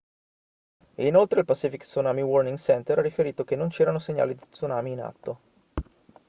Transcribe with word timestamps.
e 0.95 1.05
inoltre 1.05 1.37
il 1.41 1.45
pacific 1.45 1.81
tsunami 1.83 2.23
warning 2.23 2.57
center 2.57 2.97
ha 2.97 3.01
riferito 3.03 3.43
che 3.43 3.55
non 3.55 3.67
c'erano 3.69 3.99
segnali 3.99 4.33
di 4.33 4.49
tsunami 4.49 4.93
in 4.93 5.01
atto 5.01 5.39